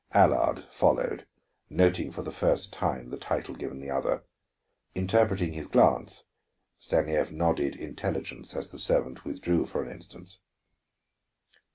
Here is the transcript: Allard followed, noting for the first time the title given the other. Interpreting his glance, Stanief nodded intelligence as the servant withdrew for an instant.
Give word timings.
Allard 0.13 0.63
followed, 0.71 1.27
noting 1.69 2.11
for 2.11 2.23
the 2.23 2.31
first 2.31 2.73
time 2.73 3.11
the 3.11 3.19
title 3.19 3.53
given 3.53 3.79
the 3.79 3.91
other. 3.91 4.23
Interpreting 4.95 5.53
his 5.53 5.67
glance, 5.67 6.23
Stanief 6.79 7.31
nodded 7.31 7.75
intelligence 7.75 8.55
as 8.55 8.69
the 8.69 8.79
servant 8.79 9.23
withdrew 9.25 9.67
for 9.67 9.83
an 9.83 9.91
instant. 9.91 10.39